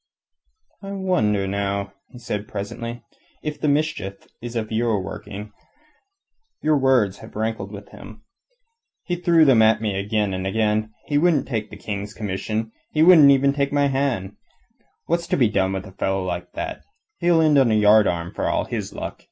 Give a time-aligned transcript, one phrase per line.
[0.81, 3.03] "I wonder, now," he said presently,
[3.43, 5.53] "if the mischief is of your working.
[6.59, 8.23] Your words have rankled with him.
[9.03, 10.91] He threw them at me again and again.
[11.05, 14.37] He wouldn't take the King's commission; he wouldn't take my hand even.
[15.05, 16.81] What's to be done with a fellow like that?
[17.19, 19.19] He'll end on a yardarm for all his luck.